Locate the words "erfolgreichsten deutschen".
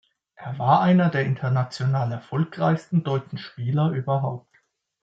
2.11-3.37